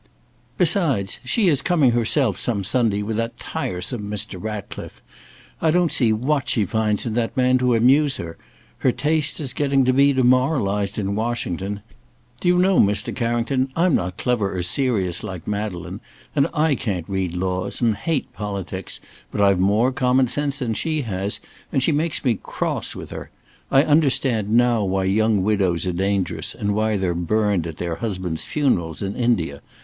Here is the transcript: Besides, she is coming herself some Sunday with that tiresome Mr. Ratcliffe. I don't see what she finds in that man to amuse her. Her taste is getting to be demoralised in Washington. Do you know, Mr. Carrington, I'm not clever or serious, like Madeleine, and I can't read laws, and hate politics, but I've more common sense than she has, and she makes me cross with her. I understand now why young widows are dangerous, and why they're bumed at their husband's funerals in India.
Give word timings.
Besides, 0.57 1.19
she 1.23 1.47
is 1.47 1.61
coming 1.61 1.91
herself 1.91 2.39
some 2.39 2.63
Sunday 2.63 3.03
with 3.03 3.17
that 3.17 3.37
tiresome 3.37 4.09
Mr. 4.09 4.41
Ratcliffe. 4.41 4.99
I 5.61 5.69
don't 5.69 5.91
see 5.91 6.11
what 6.11 6.49
she 6.49 6.65
finds 6.65 7.05
in 7.05 7.13
that 7.13 7.37
man 7.37 7.59
to 7.59 7.75
amuse 7.75 8.17
her. 8.17 8.35
Her 8.79 8.91
taste 8.91 9.39
is 9.39 9.53
getting 9.53 9.85
to 9.85 9.93
be 9.93 10.11
demoralised 10.11 10.97
in 10.97 11.13
Washington. 11.13 11.81
Do 12.39 12.47
you 12.47 12.57
know, 12.57 12.79
Mr. 12.79 13.15
Carrington, 13.15 13.69
I'm 13.75 13.93
not 13.93 14.17
clever 14.17 14.57
or 14.57 14.63
serious, 14.63 15.23
like 15.23 15.47
Madeleine, 15.47 16.01
and 16.35 16.47
I 16.51 16.73
can't 16.73 17.07
read 17.07 17.35
laws, 17.35 17.79
and 17.79 17.95
hate 17.95 18.33
politics, 18.33 18.99
but 19.29 19.39
I've 19.39 19.59
more 19.59 19.91
common 19.91 20.25
sense 20.25 20.57
than 20.57 20.73
she 20.73 21.03
has, 21.03 21.39
and 21.71 21.83
she 21.83 21.91
makes 21.91 22.25
me 22.25 22.39
cross 22.41 22.95
with 22.95 23.11
her. 23.11 23.29
I 23.69 23.83
understand 23.83 24.49
now 24.49 24.83
why 24.83 25.03
young 25.03 25.43
widows 25.43 25.85
are 25.85 25.93
dangerous, 25.93 26.55
and 26.55 26.73
why 26.73 26.97
they're 26.97 27.13
bumed 27.13 27.67
at 27.67 27.77
their 27.77 27.97
husband's 27.97 28.45
funerals 28.45 29.03
in 29.03 29.15
India. 29.15 29.61